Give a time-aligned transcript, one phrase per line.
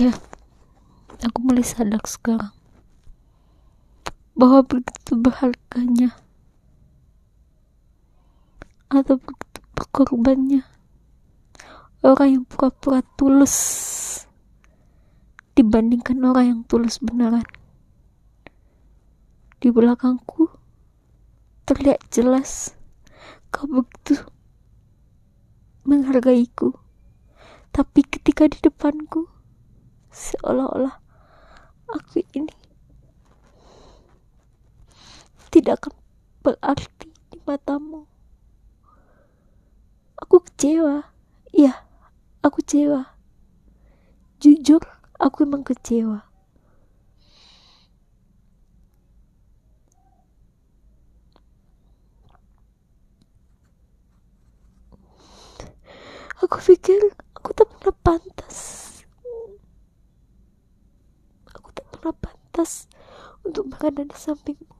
[0.00, 0.16] ya
[1.20, 2.56] aku mulai sadar sekarang
[4.32, 6.16] bahwa begitu berharganya
[8.88, 10.64] atau begitu berkorbannya
[12.00, 13.56] orang yang pura-pura tulus
[15.52, 17.44] dibandingkan orang yang tulus beneran.
[19.60, 20.48] Di belakangku
[21.68, 22.72] terlihat jelas
[23.52, 24.16] kau begitu
[25.84, 26.72] menghargaiku.
[27.70, 29.28] Tapi ketika di depanku
[30.20, 31.00] seolah-olah
[31.88, 32.52] aku ini
[35.48, 35.94] tidak akan
[36.44, 38.06] berarti di matamu.
[40.20, 41.10] Aku kecewa.
[41.50, 41.74] Iya
[42.44, 43.16] aku kecewa.
[44.38, 44.84] Jujur
[45.18, 46.22] aku emang kecewa.
[56.40, 58.80] Aku pikir aku tak pernah pantas
[61.60, 62.88] aku tak pernah pantas
[63.44, 64.72] untuk berada di sampingmu.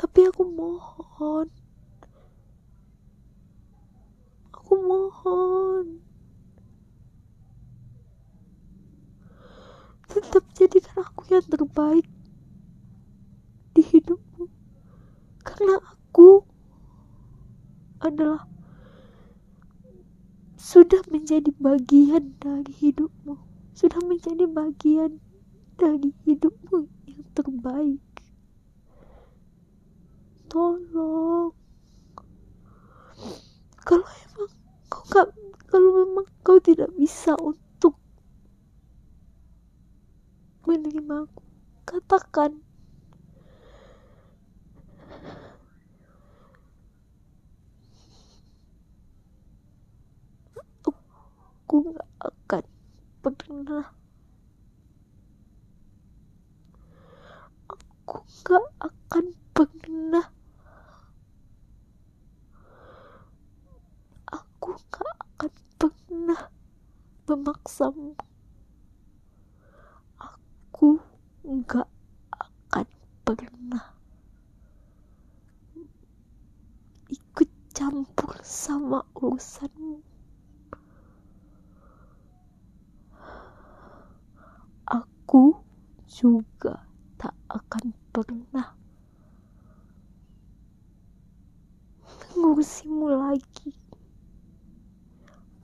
[0.00, 1.52] Tapi aku mohon.
[4.56, 6.00] Aku mohon.
[10.08, 12.08] Tetap jadikan aku yang terbaik
[13.76, 14.48] di hidupmu.
[15.44, 16.40] Karena aku
[18.00, 18.48] adalah
[20.64, 23.36] sudah menjadi bagian dari hidupmu.
[23.76, 25.20] Sudah menjadi bagian
[25.76, 28.00] dari hidupmu yang terbaik.
[30.48, 31.52] Tolong.
[33.84, 34.50] Kalau emang
[34.88, 35.28] kau gak
[35.68, 38.00] kalau memang kau tidak bisa untuk
[40.64, 41.44] menerima aku
[41.84, 42.64] katakan
[51.74, 52.64] aku gak akan
[53.18, 53.86] pernah.
[57.66, 60.26] Aku gak akan pernah.
[64.30, 66.42] Aku gak akan pernah
[67.26, 68.14] memaksamu.
[70.22, 71.02] Aku
[71.66, 71.90] gak
[72.38, 72.86] akan
[73.26, 73.98] pernah
[77.10, 80.13] ikut campur sama urusanmu
[85.24, 85.56] aku
[86.04, 86.84] juga
[87.16, 88.76] tak akan pernah
[92.36, 93.72] mengurusimu lagi.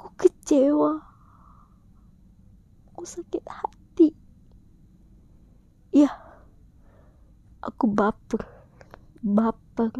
[0.00, 0.96] Aku kecewa.
[2.88, 4.16] Aku sakit hati.
[5.92, 6.08] Ya
[7.60, 8.40] aku baper.
[9.20, 9.92] Baper